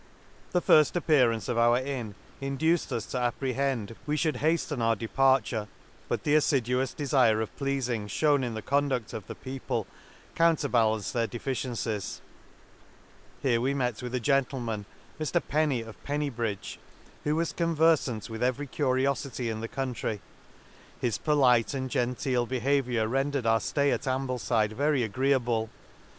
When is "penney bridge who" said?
16.03-17.35